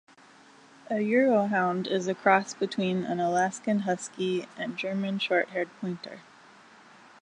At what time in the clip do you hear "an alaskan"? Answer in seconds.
3.03-3.81